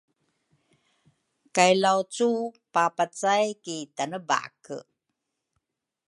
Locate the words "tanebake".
3.95-4.77